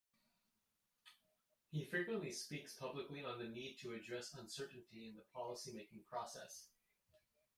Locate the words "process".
6.09-6.69